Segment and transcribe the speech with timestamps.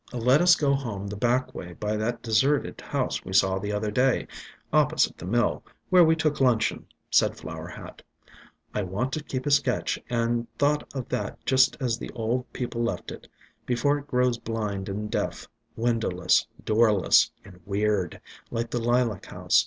[0.13, 3.91] "Let us go home the back way by that deserted house we saw the other
[3.91, 4.25] day,
[4.73, 8.01] opposite the mill, where we took luncheon," said Flower Hat.
[8.73, 12.81] "I want to keep a sketch and thought of that just as the old people
[12.81, 13.27] left it,
[13.67, 19.59] before it grows blind and deaf, win dowless, doorless and weird, like the Lilac House.